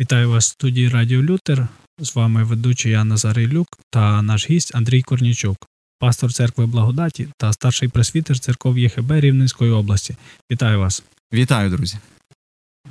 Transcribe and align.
Вітаю 0.00 0.30
вас 0.30 0.46
в 0.46 0.50
студії 0.50 0.88
Радіо 0.88 1.22
Лютер. 1.22 1.68
З 1.98 2.14
вами 2.14 2.44
ведучий 2.44 2.92
я 2.92 3.04
Назарий 3.04 3.48
Люк 3.48 3.78
та 3.90 4.22
наш 4.22 4.50
гість 4.50 4.74
Андрій 4.74 5.02
Корнічук, 5.02 5.66
пастор 5.98 6.32
церкви 6.32 6.66
Благодаті 6.66 7.28
та 7.38 7.52
старший 7.52 7.88
пресвітер 7.88 8.38
церков 8.38 8.78
ЄХБ 8.78 9.12
Рівненської 9.12 9.70
області. 9.70 10.16
Вітаю 10.52 10.80
вас. 10.80 11.02
Вітаю, 11.32 11.70
друзі. 11.70 11.98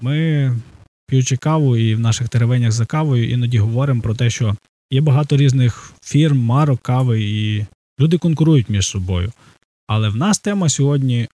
Ми, 0.02 0.60
п'ючи 1.07 1.38
каву 1.38 1.78
і 1.78 1.96
в 1.96 2.00
наших 2.00 2.29
теревенях 2.29 2.71
за 2.71 2.86
кавою, 2.86 3.29
іноді 3.29 3.60
говоримо 3.60 4.01
про 4.01 4.15
те, 4.15 4.29
що 4.29 4.56
є 4.92 5.01
багато 5.01 5.37
різних 5.37 5.93
фірм, 6.04 6.37
марок, 6.37 6.82
кави, 6.82 7.24
і 7.24 7.65
люди 8.00 8.18
конкурують 8.18 8.69
між 8.69 8.87
собою. 8.87 9.32
Але 9.87 10.10
в 10.10 10.15
нас 10.15 10.39
тема 10.39 10.69
сьогодні 10.69 11.28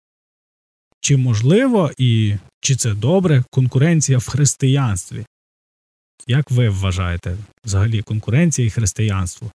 чи 1.02 1.18
можливо 1.18 1.92
і 1.98 2.36
чи 2.62 2.76
це 2.76 2.94
добре 2.94 3.44
конкуренція 3.52 4.18
в 4.18 4.28
християнстві? 4.28 5.26
Як 6.28 6.52
ви 6.52 6.70
вважаєте 6.70 7.38
взагалі 7.66 8.02
конкуренція 8.02 8.68
і 8.68 8.72
християнство? 8.72 9.52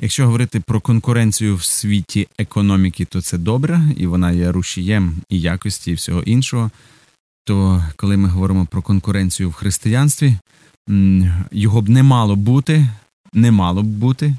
Якщо 0.00 0.26
говорити 0.26 0.60
про 0.60 0.80
конкуренцію 0.80 1.56
в 1.56 1.64
світі 1.64 2.28
економіки, 2.38 3.04
то 3.04 3.22
це 3.22 3.38
добре, 3.38 3.80
і 3.96 4.06
вона 4.06 4.32
є 4.32 4.52
рушієм 4.52 5.22
і 5.28 5.40
якості, 5.40 5.90
і 5.90 5.94
всього 5.94 6.22
іншого. 6.22 6.70
То 7.44 7.84
коли 7.96 8.16
ми 8.16 8.28
говоримо 8.28 8.66
про 8.66 8.82
конкуренцію 8.82 9.50
в 9.50 9.52
християнстві, 9.52 10.36
його 11.52 11.82
б 11.82 11.88
не 11.88 12.02
мало 12.02 12.36
бути, 12.36 12.88
не 13.32 13.50
мало 13.50 13.82
б 13.82 13.86
бути, 13.86 14.34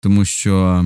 тому 0.00 0.24
що 0.24 0.84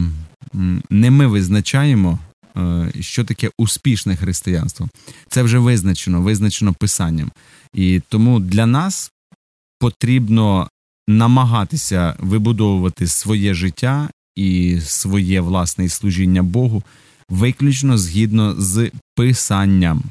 не 0.90 1.10
ми 1.10 1.26
визначаємо, 1.26 2.18
е, 2.56 2.92
що 3.00 3.24
таке 3.24 3.50
успішне 3.59 4.16
християнство. 4.16 4.88
Це 5.28 5.42
вже 5.42 5.59
визначено, 5.59 6.20
визначено 6.22 6.72
писанням. 6.74 7.30
І 7.74 8.02
тому 8.09 8.40
для 8.40 8.66
нас 8.66 9.12
потрібно 9.80 10.68
намагатися 11.09 12.16
вибудовувати 12.18 13.06
своє 13.06 13.54
життя 13.54 14.09
і 14.37 14.80
своє 14.80 15.40
власне 15.40 15.88
служіння 15.88 16.42
Богу 16.42 16.82
виключно 17.30 17.98
згідно 17.98 18.54
з 18.59 18.90
писанням. 19.16 20.02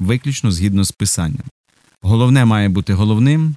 Виключно 0.00 0.52
згідно 0.52 0.84
з 0.84 0.92
писанням. 0.92 1.44
Головне 2.02 2.44
має 2.44 2.68
бути 2.68 2.94
головним, 2.94 3.54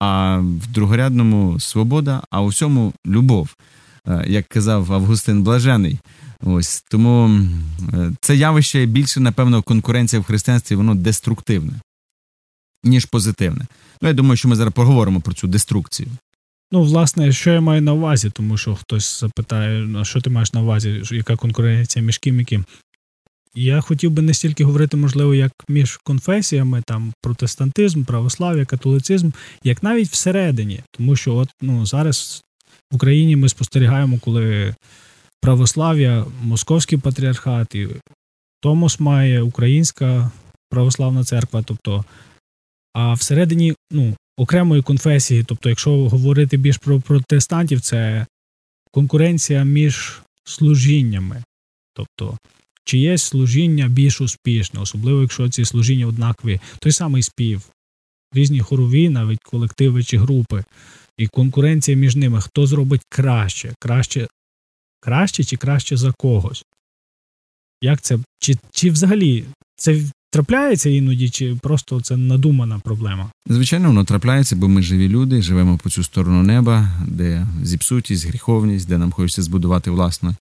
а 0.00 0.36
в 0.38 0.66
другорядному 0.72 1.60
свобода, 1.60 2.22
а 2.30 2.40
у 2.42 2.46
всьому 2.46 2.92
любов, 3.06 3.54
е, 4.08 4.24
як 4.28 4.48
казав 4.48 4.92
Августин 4.92 5.42
Блажений. 5.42 5.98
Ось 6.44 6.84
тому 6.90 7.38
е, 7.92 8.12
це 8.20 8.36
явище 8.36 8.86
більше, 8.86 9.20
напевно, 9.20 9.62
конкуренція 9.62 10.20
в 10.20 10.24
християнстві, 10.24 10.76
воно 10.76 10.94
деструктивне, 10.94 11.72
ніж 12.84 13.04
позитивне. 13.04 13.66
Ну, 14.02 14.08
я 14.08 14.14
думаю, 14.14 14.36
що 14.36 14.48
ми 14.48 14.56
зараз 14.56 14.74
поговоримо 14.74 15.20
про 15.20 15.34
цю 15.34 15.46
деструкцію. 15.46 16.08
Ну, 16.72 16.82
власне, 16.82 17.32
що 17.32 17.50
я 17.50 17.60
маю 17.60 17.82
на 17.82 17.92
увазі, 17.92 18.30
тому 18.30 18.56
що 18.56 18.74
хтось 18.74 19.20
запитає, 19.20 19.88
а 19.96 20.04
що 20.04 20.20
ти 20.20 20.30
маєш 20.30 20.52
на 20.52 20.62
увазі, 20.62 21.02
яка 21.10 21.36
конкуренція 21.36 22.04
між 22.04 22.18
ким 22.18 22.40
і 22.40 22.44
ким. 22.44 22.64
Я 23.54 23.80
хотів 23.80 24.10
би 24.10 24.22
не 24.22 24.34
стільки 24.34 24.64
говорити, 24.64 24.96
можливо, 24.96 25.34
як 25.34 25.52
між 25.68 25.96
конфесіями, 25.96 26.82
там 26.86 27.12
протестантизм, 27.22 28.04
православ'я, 28.04 28.64
католицизм, 28.64 29.30
як 29.64 29.82
навіть 29.82 30.08
всередині. 30.08 30.80
Тому 30.90 31.16
що 31.16 31.34
от 31.34 31.48
ну 31.60 31.86
зараз 31.86 32.42
в 32.90 32.96
Україні 32.96 33.36
ми 33.36 33.48
спостерігаємо, 33.48 34.18
коли 34.18 34.74
православ'я, 35.40 36.26
московський 36.42 36.98
патріархат 36.98 37.74
і 37.74 37.88
Томос 38.60 39.00
має 39.00 39.42
Українська 39.42 40.30
православна 40.70 41.24
церква, 41.24 41.62
тобто 41.62 42.04
а 42.92 43.14
всередині 43.14 43.74
ну, 43.90 44.16
окремої 44.36 44.82
конфесії, 44.82 45.44
тобто, 45.44 45.68
якщо 45.68 46.08
говорити 46.08 46.56
більш 46.56 46.76
про 46.76 47.00
протестантів, 47.00 47.80
це 47.80 48.26
конкуренція 48.90 49.64
між 49.64 50.22
служіннями. 50.44 51.42
Тобто, 51.94 52.38
чи 52.84 52.98
є 52.98 53.18
служіння 53.18 53.88
більш 53.88 54.20
успішне, 54.20 54.80
особливо 54.80 55.22
якщо 55.22 55.48
ці 55.48 55.64
служіння 55.64 56.06
однакові, 56.06 56.60
той 56.78 56.92
самий 56.92 57.22
спів, 57.22 57.62
різні 58.32 58.60
хорові, 58.60 59.08
навіть 59.08 59.42
колективи 59.42 60.04
чи 60.04 60.18
групи, 60.18 60.64
і 61.18 61.26
конкуренція 61.26 61.96
між 61.96 62.16
ними, 62.16 62.40
хто 62.40 62.66
зробить 62.66 63.02
краще, 63.08 63.74
краще 63.78 64.28
краще 65.02 65.44
чи 65.44 65.56
краще 65.56 65.96
за 65.96 66.12
когось. 66.12 66.64
Як 67.82 68.00
це? 68.00 68.18
Чи 68.38 68.56
чи 68.70 68.90
взагалі 68.90 69.44
це 69.76 70.04
трапляється 70.32 70.90
іноді, 70.90 71.30
чи 71.30 71.56
просто 71.62 72.00
це 72.00 72.16
надумана 72.16 72.78
проблема? 72.78 73.30
Звичайно, 73.46 73.88
воно 73.88 74.04
трапляється, 74.04 74.56
бо 74.56 74.68
ми 74.68 74.82
живі 74.82 75.08
люди, 75.08 75.42
живемо 75.42 75.78
по 75.78 75.90
цю 75.90 76.02
сторону 76.02 76.42
неба, 76.42 76.88
де 77.06 77.46
зіпсутість, 77.62 78.26
гріховність, 78.26 78.88
де 78.88 78.98
нам 78.98 79.12
хочеться 79.12 79.42
збудувати 79.42 79.90
власне 79.90 80.34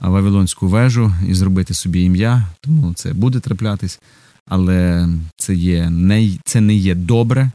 Вавилонську 0.00 0.68
вежу 0.68 1.12
і 1.28 1.34
зробити 1.34 1.74
собі 1.74 2.02
ім'я, 2.02 2.46
тому 2.60 2.94
це 2.94 3.12
буде 3.12 3.40
траплятись, 3.40 4.00
але 4.46 5.08
це 5.36 5.54
є 5.54 5.90
не 5.90 6.30
це 6.44 6.60
не 6.60 6.74
є 6.74 6.94
добре. 6.94 7.50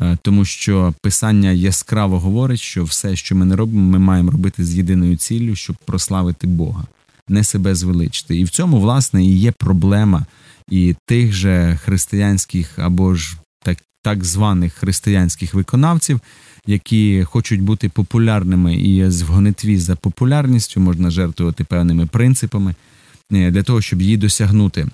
Е, 0.00 0.18
тому 0.22 0.44
що 0.44 0.94
писання 1.02 1.50
яскраво 1.50 2.20
говорить, 2.20 2.60
що 2.60 2.84
все, 2.84 3.16
що 3.16 3.36
ми 3.36 3.44
не 3.44 3.56
робимо, 3.56 3.90
ми 3.90 3.98
маємо 3.98 4.30
робити 4.30 4.64
з 4.64 4.74
єдиною 4.74 5.16
ціллю, 5.16 5.56
щоб 5.56 5.76
прославити 5.84 6.46
Бога, 6.46 6.84
не 7.28 7.44
себе 7.44 7.74
звеличити. 7.74 8.36
І 8.36 8.44
в 8.44 8.50
цьому, 8.50 8.80
власне, 8.80 9.24
і 9.24 9.38
є 9.38 9.52
проблема 9.52 10.26
і 10.70 10.94
тих 11.06 11.32
же 11.32 11.78
християнських 11.84 12.78
або 12.78 13.14
ж 13.14 13.36
так, 13.64 13.78
так 14.02 14.24
званих 14.24 14.72
християнських 14.74 15.54
виконавців, 15.54 16.20
які 16.66 17.24
хочуть 17.24 17.62
бути 17.62 17.88
популярними 17.88 18.76
і 18.76 19.10
з 19.10 19.22
гонитві 19.22 19.78
за 19.78 19.96
популярністю 19.96 20.80
можна 20.80 21.10
жертвувати 21.10 21.64
певними 21.64 22.06
принципами 22.06 22.74
е, 23.32 23.50
для 23.50 23.62
того, 23.62 23.80
щоб 23.80 24.02
її 24.02 24.16
досягнути. 24.16 24.86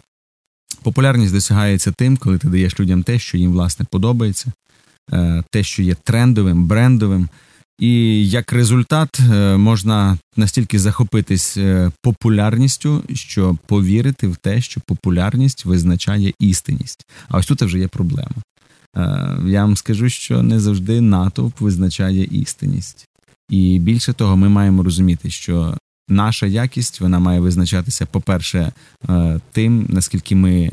Популярність 0.83 1.33
досягається 1.33 1.93
тим, 1.93 2.17
коли 2.17 2.39
ти 2.39 2.49
даєш 2.49 2.81
людям 2.81 3.03
те, 3.03 3.19
що 3.19 3.39
їм 3.39 3.53
власне 3.53 3.87
подобається, 3.91 4.53
е, 5.13 5.43
те, 5.51 5.63
що 5.63 5.83
є 5.83 5.95
трендовим, 5.95 6.67
брендовим. 6.67 7.29
І 7.81 8.29
як 8.29 8.53
результат 8.53 9.21
е, 9.21 9.57
можна 9.57 10.19
настільки 10.37 10.79
захопитись 10.79 11.57
е, 11.57 11.91
популярністю, 12.03 13.03
що 13.15 13.57
повірити 13.67 14.29
в 14.29 14.37
те, 14.37 14.61
що 14.61 14.81
популярність 14.81 15.65
визначає 15.65 16.33
істинність. 16.39 17.07
А 17.29 17.39
ось 17.39 17.47
тут 17.47 17.63
вже 17.63 17.79
є 17.79 17.89
проблема. 17.89 18.37
Е, 18.97 19.37
я 19.47 19.65
вам 19.65 19.77
скажу, 19.77 20.09
що 20.09 20.43
не 20.43 20.61
завжди 20.61 21.01
натовп 21.01 21.61
визначає 21.61 22.25
істинність. 22.25 23.07
І 23.51 23.79
більше 23.79 24.13
того, 24.13 24.37
ми 24.37 24.49
маємо 24.49 24.83
розуміти, 24.83 25.31
що 25.31 25.77
наша 26.09 26.47
якість 26.47 27.01
вона 27.01 27.19
має 27.19 27.41
визначатися, 27.41 28.07
по-перше, 28.07 28.73
тим, 29.53 29.87
наскільки 29.89 30.35
ми 30.35 30.71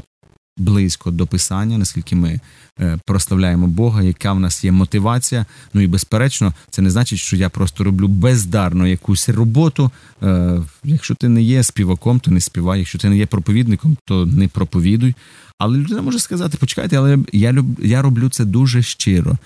близько 0.58 1.12
до 1.12 1.28
писання, 1.28 1.78
наскільки 1.78 2.16
ми 2.16 2.40
е, 2.80 2.98
прославляємо 3.06 3.68
Бога, 3.68 4.02
яка 4.02 4.34
в 4.34 4.40
нас 4.40 4.64
є 4.64 4.72
мотивація. 4.72 5.46
Ну 5.74 5.82
і 5.82 5.88
безперечно, 5.88 6.54
це 6.70 6.82
не 6.82 6.90
значить, 6.90 7.20
що 7.20 7.36
я 7.36 7.50
просто 7.50 7.84
роблю 7.84 8.08
бездарно 8.08 8.88
якусь 8.88 9.30
роботу. 9.30 9.92
Е, 10.24 10.62
якщо 10.84 11.16
ти 11.16 11.30
не 11.30 11.42
є 11.42 11.64
співаком, 11.64 12.20
то 12.20 12.32
не 12.32 12.42
співай. 12.42 12.80
Якщо 12.80 13.00
ти 13.00 13.10
не 13.10 13.18
є 13.18 13.26
проповідником, 13.26 13.98
то 14.06 14.26
не 14.26 14.48
проповідуй. 14.48 15.16
Але 15.60 15.78
людина 15.78 16.02
може 16.02 16.20
сказати: 16.20 16.58
почекайте, 16.58 16.98
але 16.98 17.18
я 17.34 17.54
люб, 17.54 17.80
я 17.84 18.02
роблю 18.02 18.30
це 18.30 18.46
дуже 18.46 18.82
щиро. 18.82 19.38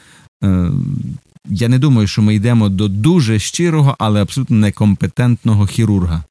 Е, 0.44 0.72
я 1.46 1.68
не 1.68 1.80
думаю, 1.80 2.08
що 2.08 2.22
ми 2.22 2.36
йдемо 2.36 2.70
до 2.70 2.88
дуже 2.88 3.40
щирого, 3.40 3.96
але 4.00 4.22
абсолютно 4.22 4.58
некомпетентного 4.58 5.66
хірурга, 5.66 6.24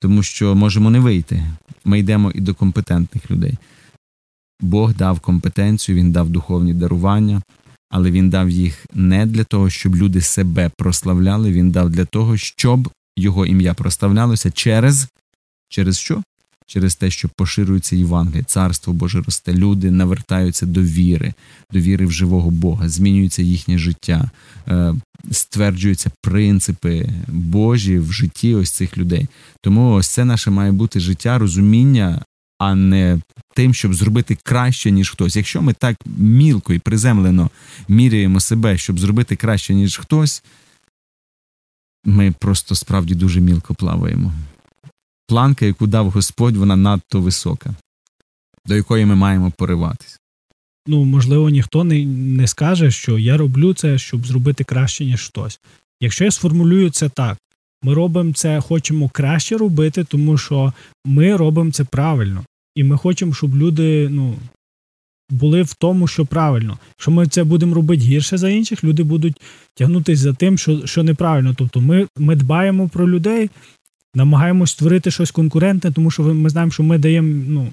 тому 0.00 0.22
що 0.22 0.54
можемо 0.54 0.90
не 0.90 1.00
вийти. 1.00 1.44
Ми 1.84 1.98
йдемо 1.98 2.30
і 2.30 2.40
до 2.40 2.54
компетентних 2.54 3.30
людей. 3.30 3.54
Бог 4.60 4.94
дав 4.94 5.20
компетенцію, 5.20 5.98
Він 5.98 6.12
дав 6.12 6.30
духовні 6.30 6.74
дарування, 6.74 7.42
але 7.90 8.10
Він 8.10 8.30
дав 8.30 8.50
їх 8.50 8.86
не 8.94 9.26
для 9.26 9.44
того, 9.44 9.70
щоб 9.70 9.96
люди 9.96 10.20
себе 10.20 10.70
прославляли, 10.76 11.52
Він 11.52 11.70
дав 11.70 11.90
для 11.90 12.04
того, 12.04 12.36
щоб 12.36 12.88
його 13.16 13.46
ім'я 13.46 13.74
прославлялося 13.74 14.50
через 14.50 15.08
через 15.68 15.98
що? 15.98 16.22
Через 16.66 16.96
те, 16.96 17.10
що 17.10 17.28
поширюється 17.36 17.96
Євангеліє, 17.96 18.42
царство 18.42 18.92
Боже 18.92 19.22
росте, 19.22 19.52
люди 19.52 19.90
навертаються 19.90 20.66
до 20.66 20.82
віри, 20.82 21.34
до 21.72 21.78
віри 21.80 22.06
в 22.06 22.12
живого 22.12 22.50
Бога, 22.50 22.88
змінюється 22.88 23.42
їхнє 23.42 23.78
життя, 23.78 24.30
е, 24.68 24.94
стверджуються 25.30 26.10
принципи 26.22 27.08
Божі 27.28 27.98
в 27.98 28.12
житті 28.12 28.54
ось 28.54 28.70
цих 28.70 28.98
людей. 28.98 29.28
Тому 29.60 29.92
ось 29.92 30.08
це 30.08 30.24
наше 30.24 30.50
має 30.50 30.72
бути 30.72 31.00
життя, 31.00 31.38
розуміння 31.38 32.22
а 32.58 32.74
не 32.74 33.20
тим, 33.54 33.74
щоб 33.74 33.94
зробити 33.94 34.38
краще, 34.42 34.90
ніж 34.90 35.10
хтось. 35.10 35.36
Якщо 35.36 35.62
ми 35.62 35.72
так 35.72 35.96
мілко 36.18 36.72
і 36.72 36.78
приземлено 36.78 37.50
міряємо 37.88 38.40
себе, 38.40 38.78
щоб 38.78 38.98
зробити 38.98 39.36
краще, 39.36 39.74
ніж 39.74 39.96
хтось, 39.96 40.44
ми 42.04 42.32
просто 42.32 42.74
справді 42.74 43.14
дуже 43.14 43.40
мілко 43.40 43.74
плаваємо. 43.74 44.32
Планка, 45.26 45.66
яку 45.66 45.86
дав 45.86 46.10
Господь, 46.10 46.56
вона 46.56 46.76
надто 46.76 47.20
висока, 47.20 47.74
до 48.66 48.76
якої 48.76 49.06
ми 49.06 49.14
маємо 49.14 49.50
пориватись. 49.50 50.18
ну 50.86 51.04
можливо 51.04 51.50
ніхто 51.50 51.84
не, 51.84 52.04
не 52.06 52.46
скаже, 52.46 52.90
що 52.90 53.18
я 53.18 53.36
роблю 53.36 53.74
це, 53.74 53.98
щоб 53.98 54.26
зробити 54.26 54.64
краще, 54.64 55.04
ніж 55.04 55.26
хтось. 55.26 55.60
Якщо 56.00 56.24
я 56.24 56.30
сформулюю 56.30 56.90
це 56.90 57.08
так, 57.08 57.38
ми 57.84 57.94
робимо 57.94 58.32
це, 58.32 58.60
хочемо 58.60 59.08
краще 59.08 59.56
робити, 59.56 60.04
тому 60.04 60.38
що 60.38 60.72
ми 61.04 61.36
робимо 61.36 61.70
це 61.70 61.84
правильно. 61.84 62.44
І 62.74 62.84
ми 62.84 62.96
хочемо, 62.96 63.34
щоб 63.34 63.56
люди 63.56 64.08
ну, 64.08 64.34
були 65.30 65.62
в 65.62 65.74
тому, 65.74 66.06
що 66.06 66.26
правильно. 66.26 66.78
Якщо 66.90 67.10
ми 67.10 67.26
це 67.26 67.44
будемо 67.44 67.74
робити 67.74 68.02
гірше 68.02 68.38
за 68.38 68.48
інших, 68.48 68.84
люди 68.84 69.02
будуть 69.02 69.40
тягнутися 69.74 70.22
за 70.22 70.32
тим, 70.32 70.58
що 70.58 70.86
що 70.86 71.02
неправильно. 71.02 71.54
Тобто 71.58 71.80
ми 71.80 72.06
ми 72.18 72.36
дбаємо 72.36 72.88
про 72.88 73.10
людей, 73.10 73.50
намагаємось 74.14 74.70
створити 74.70 75.10
щось 75.10 75.30
конкурентне, 75.30 75.92
тому 75.92 76.10
що 76.10 76.22
ми 76.22 76.50
знаємо, 76.50 76.72
що 76.72 76.82
ми 76.82 76.98
даємо, 76.98 77.44
ну, 77.48 77.68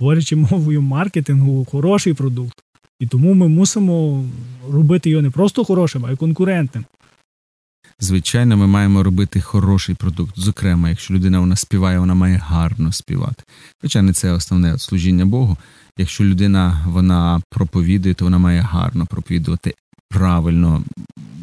говорячи 0.00 0.36
мовою 0.36 0.82
маркетингу, 0.82 1.64
хороший 1.64 2.14
продукт. 2.14 2.62
І 3.00 3.06
тому 3.06 3.34
ми 3.34 3.48
мусимо 3.48 4.24
робити 4.70 5.10
його 5.10 5.22
не 5.22 5.30
просто 5.30 5.64
хорошим, 5.64 6.06
а 6.06 6.12
й 6.12 6.16
конкурентним. 6.16 6.84
Звичайно, 8.00 8.56
ми 8.56 8.66
маємо 8.66 9.02
робити 9.02 9.40
хороший 9.40 9.94
продукт. 9.94 10.32
Зокрема, 10.36 10.88
якщо 10.88 11.14
людина 11.14 11.40
вона 11.40 11.56
співає, 11.56 11.98
вона 11.98 12.14
має 12.14 12.36
гарно 12.36 12.92
співати. 12.92 13.42
Хоча 13.82 14.02
не 14.02 14.12
це 14.12 14.32
основне 14.32 14.78
служіння 14.78 15.26
Богу. 15.26 15.56
Якщо 15.98 16.24
людина 16.24 16.84
вона 16.86 17.40
проповідує, 17.50 18.14
то 18.14 18.24
вона 18.24 18.38
має 18.38 18.60
гарно 18.60 19.06
проповідувати 19.06 19.74
правильно 20.08 20.82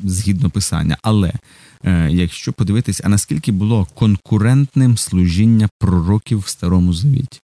згідно 0.04 0.50
писання. 0.50 0.98
Але 1.02 1.34
е, 1.86 2.10
якщо 2.12 2.54
подивитись, 2.54 3.02
а 3.04 3.10
наскільки 3.10 3.52
було 3.52 3.88
конкурентним 3.94 4.98
служіння 4.98 5.70
пророків 5.80 6.40
в 6.40 6.48
Старому 6.48 6.94
Завіті? 6.94 7.40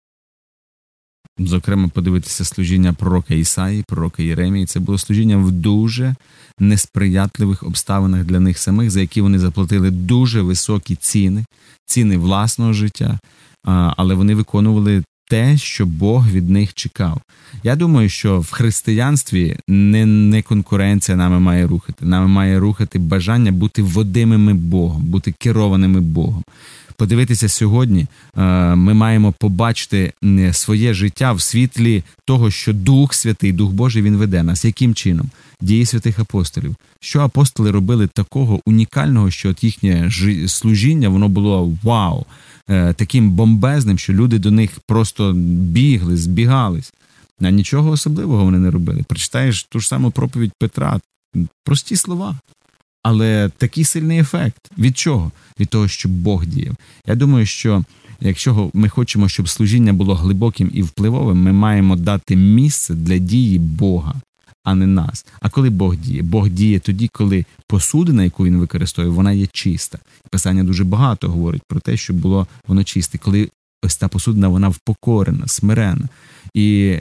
Зокрема, 1.39 1.87
подивитися 1.87 2.45
служіння 2.45 2.93
пророка 2.93 3.33
Ісаї, 3.33 3.83
пророка 3.87 4.23
Єремії. 4.23 4.65
Це 4.65 4.79
було 4.79 4.97
служіння 4.97 5.37
в 5.37 5.51
дуже 5.51 6.15
несприятливих 6.59 7.63
обставинах 7.63 8.23
для 8.23 8.39
них 8.39 8.57
самих, 8.57 8.91
за 8.91 9.01
які 9.01 9.21
вони 9.21 9.39
заплатили 9.39 9.91
дуже 9.91 10.41
високі 10.41 10.95
ціни, 10.95 11.45
ціни 11.85 12.17
власного 12.17 12.73
життя, 12.73 13.19
але 13.97 14.15
вони 14.15 14.35
виконували 14.35 15.03
те, 15.29 15.57
що 15.57 15.85
Бог 15.85 16.29
від 16.29 16.49
них 16.49 16.73
чекав. 16.73 17.21
Я 17.63 17.75
думаю, 17.75 18.09
що 18.09 18.39
в 18.39 18.51
християнстві 18.51 19.57
не 19.67 20.05
не 20.05 20.41
конкуренція 20.41 21.17
нами 21.17 21.39
має 21.39 21.67
рухати. 21.67 22.05
Нами 22.05 22.27
має 22.27 22.59
рухати 22.59 22.99
бажання 22.99 23.51
бути 23.51 23.81
водимими 23.81 24.53
Богом, 24.53 25.01
бути 25.03 25.33
керованими 25.39 26.01
Богом. 26.01 26.43
Подивитися 26.99 27.49
сьогодні, 27.49 28.07
е, 28.37 28.75
ми 28.75 28.93
маємо 28.93 29.31
побачити 29.31 30.13
своє 30.51 30.93
життя 30.93 31.33
в 31.33 31.41
світлі 31.41 32.03
того, 32.25 32.51
що 32.51 32.73
Дух 32.73 33.13
Святий, 33.13 33.51
Дух 33.51 33.71
Божий, 33.71 34.01
він 34.01 34.17
веде 34.17 34.43
нас. 34.43 34.65
Яким 34.65 34.95
чином? 34.95 35.29
Дії 35.61 35.85
святих 35.85 36.19
апостолів. 36.19 36.75
Що 36.99 37.19
апостоли 37.19 37.71
робили 37.71 38.07
такого 38.07 38.59
унікального, 38.65 39.31
що 39.31 39.49
от 39.49 39.63
їхнє 39.63 40.11
служіння 40.47 41.09
воно 41.09 41.29
було 41.29 41.77
вау, 41.83 42.25
е, 42.69 42.93
таким 42.93 43.31
бомбезним, 43.31 43.97
що 43.97 44.13
люди 44.13 44.39
до 44.39 44.51
них 44.51 44.71
просто 44.87 45.33
бігли, 45.33 46.17
збігались. 46.17 46.93
А 47.41 47.49
нічого 47.49 47.89
особливого 47.89 48.45
вони 48.45 48.59
не 48.59 48.71
робили. 48.71 49.03
Прочитаєш 49.07 49.63
ту 49.63 49.79
ж 49.79 49.87
саму 49.87 50.11
проповідь 50.11 50.51
Петра, 50.59 50.99
прості 51.63 51.95
слова. 51.95 52.35
Але 53.03 53.49
такий 53.57 53.83
сильний 53.83 54.19
ефект. 54.19 54.71
Від 54.77 54.97
чого? 54.97 55.31
Від 55.59 55.69
того, 55.69 55.87
що 55.87 56.09
Бог 56.09 56.45
діяв. 56.45 56.75
Я 57.07 57.15
думаю, 57.15 57.45
що 57.45 57.83
якщо 58.21 58.71
ми 58.73 58.89
хочемо, 58.89 59.29
щоб 59.29 59.49
служіння 59.49 59.93
було 59.93 60.15
глибоким 60.15 60.71
і 60.73 60.81
впливовим, 60.81 61.43
ми 61.43 61.53
маємо 61.53 61.95
дати 61.95 62.35
місце 62.35 62.93
для 62.93 63.17
дії 63.17 63.59
Бога, 63.59 64.15
а 64.63 64.75
не 64.75 64.87
нас. 64.87 65.25
А 65.39 65.49
коли 65.49 65.69
Бог 65.69 65.95
діє? 65.95 66.21
Бог 66.21 66.49
діє 66.49 66.79
тоді, 66.79 67.09
коли 67.13 67.45
посудина, 67.67 68.23
яку 68.23 68.45
він 68.45 68.57
використовує, 68.57 69.15
вона 69.15 69.31
є 69.31 69.47
чиста. 69.53 69.99
Писання 70.29 70.63
дуже 70.63 70.83
багато 70.83 71.29
говорить 71.29 71.63
про 71.67 71.79
те, 71.79 71.97
щоб 71.97 72.15
було 72.15 72.47
воно 72.67 72.83
чисте, 72.83 73.17
коли 73.17 73.49
ось 73.83 73.97
та 73.97 74.07
посудина 74.07 74.47
вона 74.47 74.69
впокорена, 74.69 75.47
смирена. 75.47 76.07
І 76.53 76.97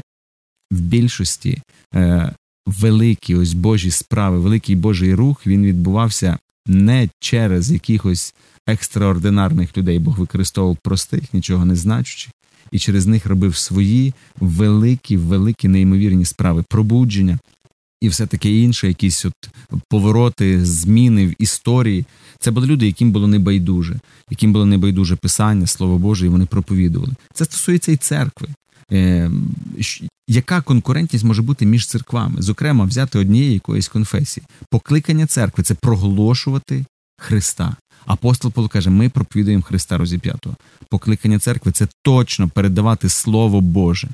в 0.70 0.80
більшості 0.80 1.62
е, 1.94 2.32
великі 2.68 3.34
ось 3.34 3.52
Божі 3.52 3.90
справи, 3.90 4.38
великий 4.38 4.76
Божий 4.76 5.14
рух 5.14 5.46
він 5.46 5.66
відбувався 5.66 6.38
не 6.66 7.08
через 7.20 7.70
якихось 7.70 8.34
екстраординарних 8.66 9.76
людей. 9.76 9.98
Бог 9.98 10.18
використовував 10.18 10.76
простих, 10.82 11.34
нічого 11.34 11.64
не 11.64 11.76
значучих, 11.76 12.32
і 12.72 12.78
через 12.78 13.06
них 13.06 13.26
робив 13.26 13.56
свої 13.56 14.14
великі, 14.40 15.16
великі 15.16 15.68
неймовірні 15.68 16.24
справи, 16.24 16.64
пробудження 16.68 17.38
і 18.00 18.08
все 18.08 18.26
таке 18.26 18.50
інше, 18.50 18.88
якісь 18.88 19.24
от 19.24 19.34
повороти, 19.88 20.64
зміни 20.64 21.26
в 21.26 21.42
історії. 21.42 22.04
Це 22.38 22.50
були 22.50 22.66
люди, 22.66 22.86
яким 22.86 23.12
було 23.12 23.26
небайдуже, 23.26 24.00
яким 24.30 24.52
було 24.52 24.66
небайдуже 24.66 25.16
писання, 25.16 25.66
слово 25.66 25.98
Боже, 25.98 26.26
і 26.26 26.28
вони 26.28 26.46
проповідували. 26.46 27.12
Це 27.34 27.44
стосується 27.44 27.92
і 27.92 27.96
церкви. 27.96 28.48
Е, 28.93 29.31
яка 30.29 30.61
конкурентність 30.61 31.25
може 31.25 31.43
бути 31.43 31.67
між 31.67 31.87
церквами, 31.87 32.43
зокрема, 32.43 32.85
взяти 32.85 33.19
однієї 33.19 33.55
якоїсь 33.55 33.88
конфесії. 33.88 34.46
Покликання 34.70 35.26
церкви 35.26 35.64
це 35.64 35.75
проголошувати 35.75 36.85
Христа. 37.18 37.76
Апостол 38.06 38.52
Павло 38.52 38.68
каже, 38.68 38.90
ми 38.90 39.08
проповідуємо 39.08 39.62
Христа 39.62 39.98
розіп'ятого. 39.98 40.56
Покликання 40.90 41.38
церкви 41.38 41.72
це 41.72 41.88
точно 42.02 42.48
передавати 42.48 43.08
Слово 43.08 43.60
Боже. 43.60 44.08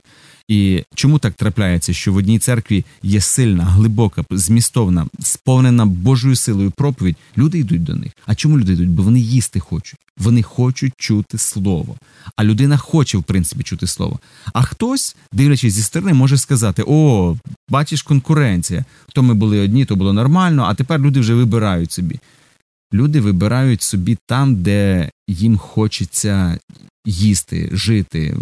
І 0.49 0.85
чому 0.95 1.19
так 1.19 1.35
трапляється, 1.35 1.93
що 1.93 2.13
в 2.13 2.17
одній 2.17 2.39
церкві 2.39 2.85
є 3.03 3.21
сильна, 3.21 3.65
глибока, 3.65 4.25
змістовна, 4.31 5.07
сповнена 5.21 5.87
Божою 5.87 6.37
силою 6.37 6.71
проповідь, 6.71 7.17
люди 7.39 7.59
йдуть 7.59 7.85
до 7.85 7.95
них. 7.95 8.13
А 8.27 8.35
чому 8.35 8.59
люди 8.59 8.73
йдуть? 8.73 8.89
Бо 8.89 9.03
вони 9.03 9.21
їсти 9.21 9.61
хочуть, 9.61 10.01
вони 10.19 10.43
хочуть 10.43 10.93
чути 10.97 11.39
слово. 11.39 11.97
А 12.37 12.45
людина 12.45 12.77
хоче, 12.77 13.19
в 13.19 13.23
принципі, 13.23 13.63
чути 13.63 13.87
слово. 13.87 14.19
А 14.53 14.63
хтось, 14.63 15.17
дивлячись 15.33 15.75
зі 15.75 15.83
сторони, 15.83 16.13
може 16.13 16.39
сказати: 16.39 16.85
О, 16.87 17.37
бачиш, 17.69 18.03
конкуренція. 18.03 18.85
То 19.13 19.23
ми 19.23 19.35
були 19.35 19.61
одні, 19.61 19.85
то 19.85 19.97
було 19.97 20.13
нормально, 20.13 20.65
а 20.69 20.75
тепер 20.75 21.01
люди 21.01 21.21
вже 21.21 21.35
вибирають 21.35 21.93
собі. 21.93 22.21
Люди 22.95 23.21
вибирають 23.21 23.83
собі 23.83 24.19
там, 24.27 24.63
де 24.63 25.11
їм 25.29 25.59
хочеться 25.59 26.59
їсти, 27.07 27.71
жити, 27.73 28.37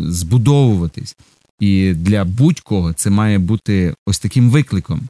збудовуватись. 0.00 1.16
І 1.60 1.94
для 1.94 2.24
будь-кого 2.24 2.92
це 2.92 3.10
має 3.10 3.38
бути 3.38 3.94
ось 4.06 4.18
таким 4.18 4.50
викликом. 4.50 5.08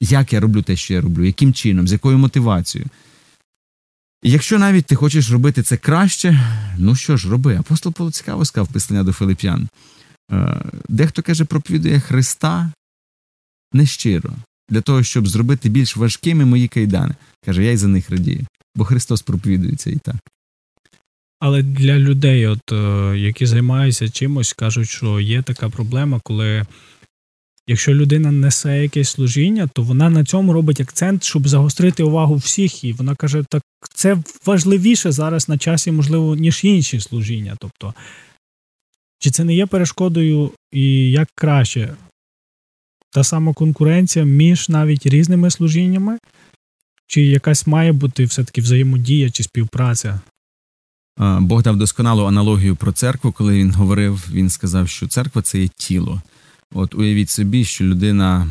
Як 0.00 0.32
я 0.32 0.40
роблю 0.40 0.62
те, 0.62 0.76
що 0.76 0.94
я 0.94 1.00
роблю, 1.00 1.24
яким 1.24 1.54
чином, 1.54 1.88
з 1.88 1.92
якою 1.92 2.18
мотивацією. 2.18 2.90
Якщо 4.22 4.58
навіть 4.58 4.86
ти 4.86 4.94
хочеш 4.94 5.30
робити 5.30 5.62
це 5.62 5.76
краще, 5.76 6.40
ну 6.78 6.96
що 6.96 7.16
ж, 7.16 7.30
роби. 7.30 7.56
Апостол 7.56 7.92
Павло 7.92 8.12
цікаво 8.12 8.44
сказав 8.44 8.68
писання 8.68 9.02
до 9.02 9.12
Филип'ян. 9.12 9.68
Е, 10.32 10.62
дехто 10.88 11.22
каже, 11.22 11.44
проповідує 11.44 12.00
Христа 12.00 12.72
нещиро, 13.72 14.32
для 14.70 14.80
того, 14.80 15.02
щоб 15.02 15.28
зробити 15.28 15.68
більш 15.68 15.96
важкими 15.96 16.44
мої 16.44 16.68
кайдани. 16.68 17.14
Каже, 17.44 17.64
я 17.64 17.72
й 17.72 17.76
за 17.76 17.88
них 17.88 18.10
радію, 18.10 18.46
бо 18.74 18.84
Христос 18.84 19.22
проповідується 19.22 19.90
і 19.90 19.96
так. 19.96 20.16
Але 21.40 21.62
для 21.62 21.98
людей, 21.98 22.46
от 22.46 22.72
е, 22.72 23.18
які 23.18 23.46
займаються 23.46 24.08
чимось, 24.08 24.52
кажуть, 24.52 24.88
що 24.88 25.20
є 25.20 25.42
така 25.42 25.68
проблема, 25.68 26.20
коли 26.24 26.66
якщо 27.66 27.94
людина 27.94 28.32
несе 28.32 28.82
якесь 28.82 29.08
служіння, 29.08 29.68
то 29.72 29.82
вона 29.82 30.10
на 30.10 30.24
цьому 30.24 30.52
робить 30.52 30.80
акцент, 30.80 31.24
щоб 31.24 31.48
загострити 31.48 32.02
увагу 32.02 32.36
всіх. 32.36 32.84
І 32.84 32.92
вона 32.92 33.14
каже, 33.14 33.44
так 33.50 33.62
це 33.94 34.16
важливіше 34.46 35.12
зараз 35.12 35.48
на 35.48 35.58
часі, 35.58 35.92
можливо, 35.92 36.36
ніж 36.36 36.64
інші 36.64 37.00
служіння. 37.00 37.56
Тобто, 37.60 37.94
чи 39.18 39.30
це 39.30 39.44
не 39.44 39.54
є 39.54 39.66
перешкодою 39.66 40.50
і 40.72 41.10
як 41.10 41.28
краще? 41.34 41.94
Та 43.12 43.24
сама 43.24 43.52
конкуренція 43.52 44.24
між 44.24 44.68
навіть 44.68 45.06
різними 45.06 45.50
служіннями, 45.50 46.18
чи 47.06 47.22
якась 47.22 47.66
має 47.66 47.92
бути 47.92 48.24
все-таки 48.24 48.60
взаємодія 48.60 49.30
чи 49.30 49.42
співпраця? 49.42 50.20
Бог 51.40 51.62
дав 51.62 51.76
досконалу 51.76 52.24
аналогію 52.24 52.76
про 52.76 52.92
церкву, 52.92 53.32
коли 53.32 53.58
він 53.58 53.70
говорив, 53.70 54.28
він 54.32 54.50
сказав, 54.50 54.88
що 54.88 55.06
церква 55.06 55.42
це 55.42 55.58
є 55.58 55.68
тіло. 55.76 56.22
От 56.74 56.94
уявіть 56.94 57.30
собі, 57.30 57.64
що 57.64 57.84
людина 57.84 58.46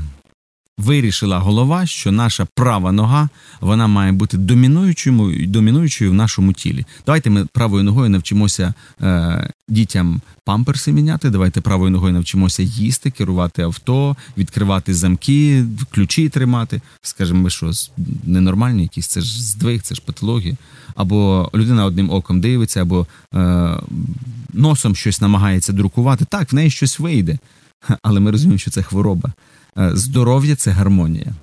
вирішила 0.79 1.39
голова, 1.39 1.86
що 1.86 2.12
наша 2.12 2.48
права 2.55 2.91
нога 2.91 3.29
вона 3.62 3.88
має 3.88 4.12
бути 4.12 4.38
домінуючою 4.38 5.48
домінуючою 5.48 6.12
в 6.12 6.13
нашому 6.13 6.53
тілі. 6.53 6.86
Давайте 7.05 7.29
ми 7.29 7.45
правою 7.45 7.83
ногою 7.83 8.09
навчимося 8.09 8.74
е, 9.01 9.50
дітям 9.67 10.21
памперси 10.45 10.91
міняти. 10.91 11.29
Давайте 11.29 11.62
правою 11.62 11.91
ногою 11.91 12.13
навчимося 12.13 12.63
їсти, 12.63 13.12
керувати 13.12 13.62
авто, 13.62 14.15
відкривати 14.38 14.93
замки, 14.93 15.65
ключі 15.91 16.29
тримати. 16.29 16.81
Скажемо, 17.01 17.41
ми 17.41 17.50
що 17.50 17.71
ненормальні, 18.24 18.81
якісь 18.83 19.07
це 19.07 19.21
ж 19.21 19.43
здвиг, 19.43 19.81
це 19.81 19.95
ж 19.95 20.01
патологія. 20.05 20.57
Або 20.95 21.50
людина 21.55 21.86
одним 21.86 22.12
оком 22.12 22.41
дивиться, 22.41 22.81
або 22.81 23.07
е, 23.36 23.77
носом 24.53 24.95
щось 24.95 25.21
намагається 25.21 25.74
друкувати. 25.74 26.25
Так, 26.25 26.51
в 26.51 26.55
неї 26.55 26.69
щось 26.69 27.00
вийде. 27.00 27.38
але 28.01 28.19
ми 28.19 28.31
розуміємо, 28.31 28.57
що 28.57 28.71
це 28.71 28.83
хвороба. 28.83 29.33
Е, 29.77 29.91
здоров'я 29.93 30.55
це 30.55 30.71
гармонія. 30.71 31.33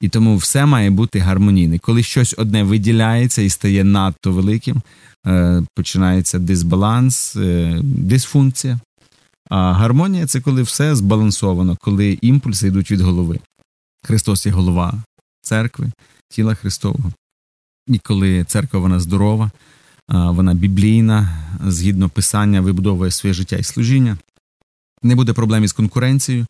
І 0.00 0.08
тому 0.08 0.36
все 0.36 0.66
має 0.66 0.90
бути 0.90 1.18
гармонійне. 1.18 1.78
Коли 1.78 2.02
щось 2.02 2.34
одне 2.38 2.62
виділяється 2.62 3.42
і 3.42 3.50
стає 3.50 3.84
надто 3.84 4.32
великим, 4.32 4.82
е, 5.26 5.62
починається 5.74 6.38
дисбаланс, 6.38 7.36
е, 7.36 7.78
дисфункція. 7.82 8.78
А 9.50 9.72
гармонія 9.72 10.26
це 10.26 10.40
коли 10.40 10.62
все 10.62 10.96
збалансовано, 10.96 11.76
коли 11.80 12.18
імпульси 12.22 12.68
йдуть 12.68 12.90
від 12.90 13.00
голови. 13.00 13.38
Христос 14.02 14.46
є 14.46 14.52
голова 14.52 15.02
церкви, 15.42 15.90
тіла 16.28 16.54
Христового. 16.54 17.12
І 17.86 17.98
коли 17.98 18.44
церква 18.44 18.80
вона 18.80 19.00
здорова, 19.00 19.50
вона 20.08 20.54
біблійна, 20.54 21.44
згідно 21.66 22.08
писання, 22.08 22.60
вибудовує 22.60 23.10
своє 23.10 23.34
життя 23.34 23.56
і 23.56 23.62
служіння, 23.62 24.16
не 25.04 25.14
буде 25.14 25.32
проблем 25.32 25.64
із 25.64 25.72
конкуренцією. 25.72 26.46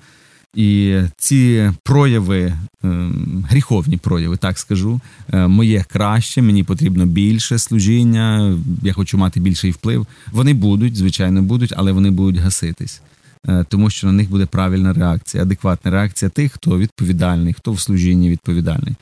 І 0.55 0.99
ці 1.17 1.71
прояви, 1.83 2.55
ем, 2.85 3.47
гріховні 3.51 3.97
прояви, 3.97 4.37
так 4.37 4.59
скажу, 4.59 5.01
е, 5.33 5.47
моє 5.47 5.85
краще, 5.89 6.43
мені 6.43 6.65
потрібно 6.65 7.07
більше 7.07 7.59
служіння, 7.59 8.59
я 8.83 8.93
хочу 8.93 9.19
мати 9.19 9.41
більший 9.41 9.71
вплив. 9.71 10.07
Вони 10.33 10.55
будуть, 10.55 10.97
звичайно, 10.97 11.43
будуть, 11.43 11.73
але 11.77 11.93
вони 11.93 12.11
будуть 12.11 12.43
гаситись, 12.43 13.01
е, 13.49 13.65
тому 13.69 13.91
що 13.91 14.07
на 14.07 14.13
них 14.13 14.31
буде 14.31 14.47
правильна 14.47 14.93
реакція, 14.93 15.43
адекватна 15.43 15.91
реакція 15.91 16.29
тих, 16.29 16.53
хто 16.53 16.79
відповідальний, 16.79 17.53
хто 17.53 17.73
в 17.73 17.81
служінні 17.81 18.31
відповідальний. 18.31 18.95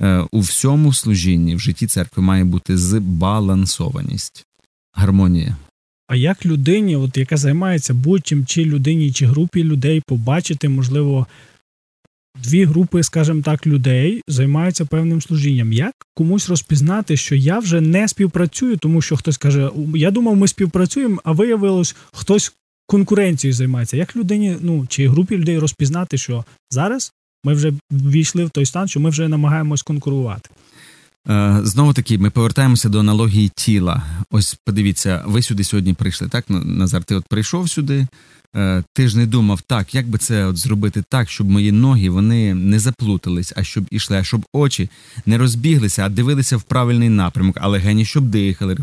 Е, 0.00 0.24
у 0.30 0.40
всьому 0.40 0.92
служінні 0.92 1.54
в 1.54 1.60
житті 1.60 1.86
церкви 1.86 2.22
має 2.22 2.44
бути 2.44 2.76
збалансованість, 2.76 4.46
гармонія. 4.92 5.56
А 6.06 6.16
як 6.16 6.46
людині, 6.46 6.96
от 6.96 7.16
яка 7.16 7.36
займається 7.36 7.94
будь-чим, 7.94 8.46
чи 8.46 8.64
людині, 8.64 9.12
чи 9.12 9.26
групі 9.26 9.64
людей, 9.64 10.02
побачити, 10.06 10.68
можливо, 10.68 11.26
дві 12.42 12.64
групи, 12.64 13.02
скажімо 13.02 13.42
так, 13.42 13.66
людей 13.66 14.22
займаються 14.28 14.84
певним 14.84 15.22
служінням. 15.22 15.72
Як 15.72 15.94
комусь 16.14 16.48
розпізнати, 16.48 17.16
що 17.16 17.34
я 17.34 17.58
вже 17.58 17.80
не 17.80 18.08
співпрацюю, 18.08 18.76
тому 18.76 19.02
що 19.02 19.16
хтось 19.16 19.38
каже, 19.38 19.70
я 19.94 20.10
думав, 20.10 20.36
ми 20.36 20.48
співпрацюємо, 20.48 21.20
а 21.24 21.32
виявилось, 21.32 21.96
хтось 22.12 22.52
конкуренцією 22.86 23.54
займається. 23.54 23.96
Як 23.96 24.16
людині, 24.16 24.56
ну 24.60 24.86
чи 24.88 25.08
групі 25.08 25.36
людей 25.36 25.58
розпізнати, 25.58 26.18
що 26.18 26.44
зараз 26.70 27.12
ми 27.44 27.54
вже 27.54 27.72
ввійшли 27.90 28.44
в 28.44 28.50
той 28.50 28.66
стан, 28.66 28.88
що 28.88 29.00
ми 29.00 29.10
вже 29.10 29.28
намагаємось 29.28 29.82
конкурувати? 29.82 30.50
Е, 31.28 31.60
Знову 31.62 31.92
таки, 31.92 32.18
ми 32.18 32.30
повертаємося 32.30 32.88
до 32.88 33.00
аналогії 33.00 33.48
тіла. 33.48 34.02
Ось 34.30 34.58
подивіться, 34.64 35.22
ви 35.26 35.42
сюди 35.42 35.64
сьогодні 35.64 35.94
прийшли. 35.94 36.28
Так, 36.28 36.44
Назар, 36.48 37.04
ти 37.04 37.14
от 37.14 37.24
прийшов 37.28 37.70
сюди. 37.70 38.06
Е, 38.56 38.84
ти 38.92 39.08
ж 39.08 39.18
не 39.18 39.26
думав, 39.26 39.60
так, 39.60 39.94
як 39.94 40.08
би 40.08 40.18
це 40.18 40.46
от 40.46 40.56
зробити 40.56 41.04
так, 41.08 41.30
щоб 41.30 41.50
мої 41.50 41.72
ноги 41.72 42.10
вони 42.10 42.54
не 42.54 42.78
заплутались, 42.78 43.52
а 43.56 43.64
щоб 43.64 43.84
ішли, 43.90 44.16
а 44.16 44.24
щоб 44.24 44.46
очі 44.52 44.90
не 45.26 45.38
розбіглися, 45.38 46.04
а 46.04 46.08
дивилися 46.08 46.56
в 46.56 46.62
правильний 46.62 47.08
напрямок, 47.08 47.58
але 47.60 47.78
гені, 47.78 48.04
щоб 48.04 48.24
дихали. 48.24 48.76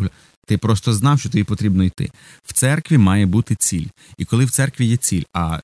Ти 0.47 0.57
просто 0.57 0.93
знав, 0.93 1.19
що 1.19 1.29
тобі 1.29 1.43
потрібно 1.43 1.83
йти. 1.83 2.11
В 2.43 2.53
церкві 2.53 2.97
має 2.97 3.25
бути 3.25 3.55
ціль. 3.55 3.85
І 4.17 4.25
коли 4.25 4.45
в 4.45 4.51
церкві 4.51 4.85
є 4.85 4.97
ціль, 4.97 5.23
а 5.33 5.59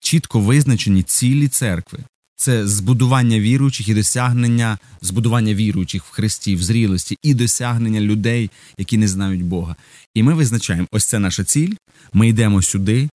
чітко 0.00 0.40
визначені 0.40 1.02
цілі 1.02 1.48
церкви, 1.48 1.98
це 2.44 2.66
збудування 2.66 3.40
віруючих 3.40 3.88
і 3.88 3.94
досягнення 3.94 4.78
збудування 5.02 5.54
віруючих 5.54 6.04
в 6.04 6.10
Христі, 6.10 6.56
в 6.56 6.62
зрілості 6.62 7.18
і 7.22 7.34
досягнення 7.34 8.00
людей, 8.00 8.50
які 8.78 8.98
не 8.98 9.08
знають 9.08 9.42
Бога. 9.42 9.76
І 10.14 10.22
ми 10.22 10.34
визначаємо, 10.34 10.86
ось 10.92 11.04
це 11.04 11.18
наша 11.18 11.44
ціль. 11.44 11.74
Ми 12.12 12.28
йдемо 12.28 12.62
сюди, 12.62 13.08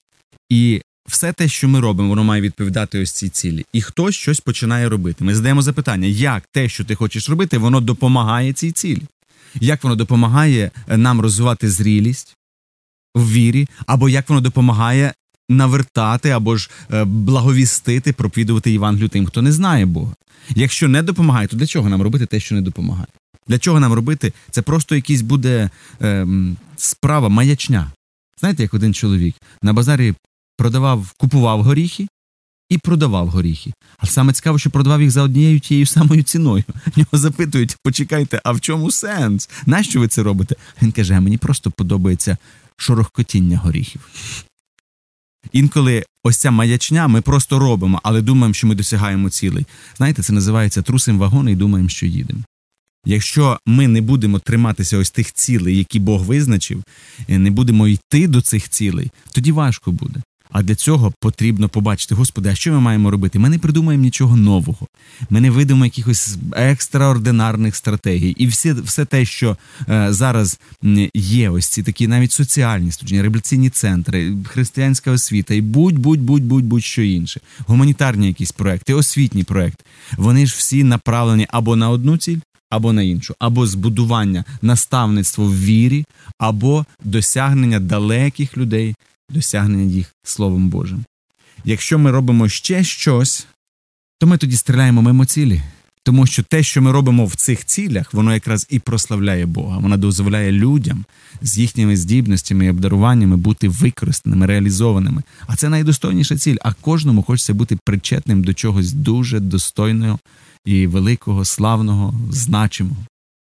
і 0.49 0.81
все 1.07 1.33
те, 1.33 1.47
що 1.47 1.67
ми 1.67 1.79
робимо, 1.79 2.09
воно 2.09 2.23
має 2.23 2.41
відповідати 2.41 3.01
ось 3.01 3.11
цій 3.11 3.29
цілі. 3.29 3.65
І 3.73 3.81
хтось 3.81 4.15
щось 4.15 4.39
починає 4.39 4.89
робити. 4.89 5.23
Ми 5.23 5.35
задаємо 5.35 5.61
запитання, 5.61 6.07
як 6.07 6.43
те, 6.51 6.69
що 6.69 6.85
ти 6.85 6.95
хочеш 6.95 7.29
робити, 7.29 7.57
воно 7.57 7.81
допомагає 7.81 8.53
цій 8.53 8.71
цілі. 8.71 9.01
Як 9.55 9.83
воно 9.83 9.95
допомагає 9.95 10.71
нам 10.87 11.21
розвивати 11.21 11.69
зрілість 11.69 12.35
в 13.15 13.31
вірі, 13.31 13.67
або 13.85 14.09
як 14.09 14.29
воно 14.29 14.41
допомагає 14.41 15.13
навертати 15.49 16.29
або 16.29 16.57
ж 16.57 16.69
е, 16.93 17.03
благовістити, 17.03 18.13
проповідувати 18.13 18.71
Євангелію 18.71 19.09
тим, 19.09 19.25
хто 19.25 19.41
не 19.41 19.51
знає 19.51 19.85
Бога. 19.85 20.13
Якщо 20.55 20.87
не 20.87 21.03
допомагає, 21.03 21.47
то 21.47 21.57
для 21.57 21.67
чого 21.67 21.89
нам 21.89 22.01
робити 22.01 22.25
те, 22.25 22.39
що 22.39 22.55
не 22.55 22.61
допомагає? 22.61 23.07
Для 23.47 23.57
чого 23.57 23.79
нам 23.79 23.93
робити? 23.93 24.33
Це 24.51 24.61
просто 24.61 24.95
якийсь 24.95 25.21
буде 25.21 25.69
е, 26.01 26.27
справа, 26.77 27.29
маячня. 27.29 27.91
Знаєте, 28.39 28.63
як 28.63 28.73
один 28.73 28.93
чоловік 28.93 29.35
на 29.61 29.73
базарі 29.73 30.13
продавав, 30.57 31.13
купував 31.17 31.63
горіхи 31.63 32.07
і 32.69 32.77
продавав 32.77 33.29
горіхи. 33.29 33.73
А 33.97 34.07
саме 34.07 34.33
цікаво, 34.33 34.59
що 34.59 34.69
продавав 34.69 35.01
їх 35.01 35.11
за 35.11 35.21
однією 35.21 35.59
тією 35.59 35.85
самою 35.85 36.23
ціною. 36.23 36.63
Нього 36.95 37.09
запитують, 37.11 37.77
почекайте, 37.83 38.41
а 38.43 38.51
в 38.51 38.61
чому 38.61 38.91
сенс? 38.91 39.49
Нащо 39.65 39.99
ви 39.99 40.07
це 40.07 40.23
робите? 40.23 40.55
Він 40.81 40.91
каже: 40.91 41.13
а 41.13 41.21
мені 41.21 41.37
просто 41.37 41.71
подобається 41.71 42.37
шорохкотіння 42.77 43.57
горіхів. 43.57 44.01
Інколи 45.51 46.05
ось 46.23 46.37
ця 46.37 46.51
маячня 46.51 47.07
ми 47.07 47.21
просто 47.21 47.59
робимо, 47.59 47.99
але 48.03 48.21
думаємо, 48.21 48.53
що 48.53 48.67
ми 48.67 48.75
досягаємо 48.75 49.29
цілей. 49.29 49.65
Знаєте, 49.97 50.23
це 50.23 50.33
називається 50.33 50.81
трусим 50.81 51.19
вагони 51.19 51.51
і 51.51 51.55
думаємо, 51.55 51.89
що 51.89 52.05
їдемо. 52.05 52.43
Якщо 53.05 53.59
ми 53.65 53.87
не 53.87 54.01
будемо 54.01 54.39
триматися 54.39 54.97
ось 54.97 55.11
тих 55.11 55.33
цілей, 55.33 55.77
які 55.77 55.99
Бог 55.99 56.23
визначив, 56.23 56.83
не 57.27 57.51
будемо 57.51 57.87
йти 57.87 58.27
до 58.27 58.41
цих 58.41 58.69
цілей, 58.69 59.11
тоді 59.31 59.51
важко 59.51 59.91
буде. 59.91 60.21
А 60.51 60.63
для 60.63 60.75
цього 60.75 61.13
потрібно 61.19 61.69
побачити, 61.69 62.15
Господи, 62.15 62.49
а 62.49 62.55
що 62.55 62.71
ми 62.71 62.79
маємо 62.79 63.11
робити? 63.11 63.39
Ми 63.39 63.49
не 63.49 63.59
придумаємо 63.59 64.03
нічого 64.03 64.35
нового, 64.35 64.87
ми 65.29 65.41
не 65.41 65.51
видимо 65.51 65.85
якихось 65.85 66.37
екстраординарних 66.51 67.75
стратегій. 67.75 68.29
І 68.29 68.47
все 68.47 68.73
все 68.73 69.05
те, 69.05 69.25
що 69.25 69.57
е, 69.89 70.07
зараз 70.13 70.59
є, 71.13 71.49
ось 71.49 71.67
ці 71.67 71.83
такі 71.83 72.07
навіть 72.07 72.31
соціальні 72.31 72.91
служіння, 72.91 73.21
реабілітаційні 73.21 73.69
центри, 73.69 74.35
християнська 74.45 75.11
освіта 75.11 75.53
і 75.53 75.61
будь-будь-будь-будь-будь 75.61 76.83
що 76.83 77.01
інше, 77.01 77.41
гуманітарні 77.67 78.27
якісь 78.27 78.51
проекти, 78.51 78.93
освітні 78.93 79.43
проекти, 79.43 79.83
вони 80.17 80.45
ж 80.45 80.55
всі 80.57 80.83
направлені 80.83 81.47
або 81.49 81.75
на 81.75 81.89
одну 81.89 82.17
ціль. 82.17 82.37
Або 82.71 82.93
на 82.93 83.01
іншу, 83.01 83.35
або 83.39 83.67
збудування 83.67 84.43
наставництво 84.61 85.45
в 85.45 85.59
вірі, 85.59 86.05
або 86.37 86.85
досягнення 87.03 87.79
далеких 87.79 88.57
людей 88.57 88.95
досягнення 89.29 89.93
їх 89.93 90.15
Словом 90.23 90.69
Божим. 90.69 91.05
Якщо 91.65 91.99
ми 91.99 92.11
робимо 92.11 92.49
ще 92.49 92.83
щось, 92.83 93.47
то 94.19 94.27
ми 94.27 94.37
тоді 94.37 94.55
стріляємо 94.55 95.01
мимо 95.01 95.25
цілі. 95.25 95.61
Тому 96.03 96.25
що 96.25 96.43
те, 96.43 96.63
що 96.63 96.81
ми 96.81 96.91
робимо 96.91 97.25
в 97.25 97.35
цих 97.35 97.65
цілях, 97.65 98.13
воно 98.13 98.33
якраз 98.33 98.67
і 98.69 98.79
прославляє 98.79 99.45
Бога. 99.45 99.77
Воно 99.77 99.97
дозволяє 99.97 100.51
людям 100.51 101.05
з 101.41 101.57
їхніми 101.57 101.97
здібностями 101.97 102.65
і 102.65 102.69
обдаруваннями 102.69 103.37
бути 103.37 103.69
використаними, 103.69 104.45
реалізованими. 104.45 105.23
А 105.47 105.55
це 105.55 105.69
найдостойніша 105.69 106.37
ціль. 106.37 106.57
А 106.61 106.73
кожному 106.73 107.23
хочеться 107.23 107.53
бути 107.53 107.77
причетним 107.85 108.43
до 108.43 108.53
чогось 108.53 108.93
дуже 108.93 109.39
достойного 109.39 110.19
і 110.65 110.87
великого, 110.87 111.45
славного, 111.45 112.13
значимого. 112.31 113.05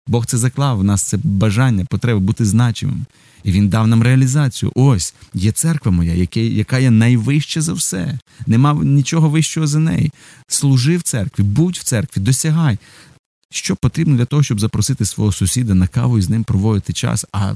Бог 0.07 0.27
це 0.27 0.39
заклав 0.39 0.79
в 0.79 0.85
нас 0.85 1.03
це 1.03 1.19
бажання, 1.25 1.85
потреба 1.85 2.21
бути 2.21 2.45
значимим. 2.45 3.07
І 3.45 3.53
він 3.53 3.69
дав 3.69 3.87
нам 3.87 4.03
реалізацію. 4.03 4.73
Ось 4.75 5.15
є 5.35 5.53
церква 5.53 5.93
моя, 5.93 6.29
яка 6.35 6.79
є 6.79 6.91
найвища 6.91 7.61
за 7.61 7.73
все. 7.73 8.19
Нема 8.47 8.75
нічого 8.75 9.29
вищого 9.29 9.67
за 9.67 9.79
неї. 9.79 10.13
Служи 10.49 10.97
в 10.97 11.03
церкві, 11.03 11.43
будь 11.43 11.77
в 11.77 11.83
церкві, 11.83 12.21
досягай. 12.21 12.79
Що 13.51 13.77
потрібно 13.77 14.17
для 14.17 14.25
того, 14.25 14.43
щоб 14.43 14.61
запросити 14.61 15.05
свого 15.05 15.33
сусіда 15.33 15.75
на 15.75 15.87
каву 15.87 16.19
і 16.19 16.23
з 16.23 16.31
ним 16.31 16.45
проводити 16.45 16.93
час? 16.93 17.27
А 17.33 17.55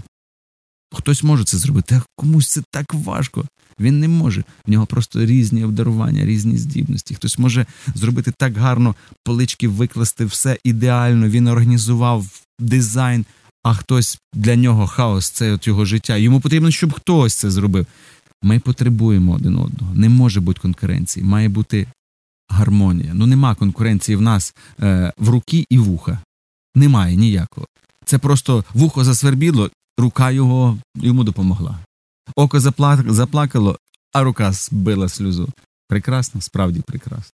хтось 0.95 1.23
може 1.23 1.45
це 1.45 1.59
зробити, 1.59 1.95
а 1.95 2.03
комусь 2.17 2.49
це 2.49 2.63
так 2.71 2.95
важко. 2.95 3.45
Він 3.81 4.01
не 4.01 4.09
може. 4.09 4.45
В 4.67 4.71
нього 4.71 4.87
просто 4.87 5.27
різні 5.27 5.65
обдарування, 5.65 6.25
різні 6.25 6.59
здібності. 6.59 7.15
Хтось 7.15 7.39
може 7.39 7.67
зробити 7.95 8.33
так 8.39 8.57
гарно, 8.57 8.95
полички 9.25 9.69
викласти 9.69 10.25
все 10.25 10.59
ідеально. 10.65 11.29
Він 11.29 11.49
організував 11.49 12.27
дизайн 12.59 13.25
а 13.67 13.75
хтось 13.75 14.19
для 14.35 14.57
нього 14.57 14.87
хаос 14.87 15.31
це 15.31 15.53
от 15.53 15.67
його 15.67 15.85
життя. 15.85 16.17
Йому 16.17 16.41
потрібно, 16.41 16.71
щоб 16.71 16.93
хтось 16.93 17.35
це 17.35 17.51
зробив. 17.51 17.87
Ми 18.43 18.59
потребуємо 18.59 19.33
один 19.33 19.59
одного. 19.59 19.95
Не 19.95 20.09
може 20.09 20.41
бути 20.41 20.61
конкуренції, 20.61 21.27
має 21.27 21.49
бути 21.49 21.87
гармонія. 22.49 23.15
Ну 23.15 23.27
нема 23.27 23.55
конкуренції 23.55 24.17
в 24.17 24.21
нас 24.21 24.55
е, 24.81 25.13
в 25.19 25.29
руки 25.29 25.67
і 25.71 25.79
вуха. 25.79 26.19
Немає 26.75 27.17
ніякого. 27.17 27.67
Це 28.05 28.19
просто 28.19 28.65
вухо 28.75 29.05
засвербіло, 29.05 29.71
рука 29.99 30.31
його 30.31 30.79
йому 30.97 31.25
допомогла. 31.25 31.79
Око 32.37 32.61
заплакало, 33.07 33.79
а 34.13 34.23
рука 34.23 34.53
збила 34.53 35.09
сльозу. 35.09 35.49
Прекрасно, 35.89 36.41
справді 36.41 36.81
прекрасно. 36.81 37.31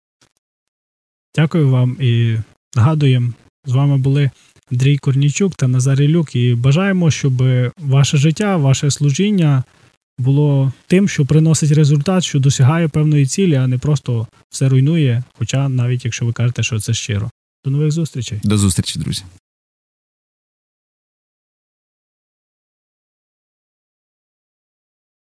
Дякую 1.36 1.70
вам 1.70 1.98
і 2.00 2.38
нагадуємо, 2.76 3.34
з 3.66 3.72
вами 3.72 3.98
були 3.98 4.32
Андрій 4.72 4.98
Корнічук 4.98 5.56
та 5.56 5.68
Назар 5.68 6.02
Ілюк. 6.02 6.36
І 6.36 6.56
бажаємо, 6.56 7.12
щоб 7.12 7.44
ваше 7.80 8.18
життя, 8.18 8.58
ваше 8.58 8.92
служіння 8.92 9.64
було 10.18 10.74
тим, 10.88 11.10
що 11.10 11.26
приносить 11.26 11.72
результат, 11.72 12.24
що 12.24 12.40
досягає 12.40 12.88
певної 12.88 13.26
цілі, 13.26 13.56
а 13.56 13.68
не 13.68 13.78
просто 13.78 14.28
все 14.50 14.70
руйнує. 14.70 15.24
Хоча 15.38 15.70
навіть 15.70 16.06
якщо 16.06 16.26
ви 16.26 16.34
кажете, 16.34 16.64
що 16.64 16.80
це 16.80 16.94
щиро. 16.94 17.30
До 17.66 17.72
нових 17.72 17.92
зустрічей. 17.92 18.42
До 18.44 18.58
зустрічі, 18.58 19.00
друзі. 19.00 19.24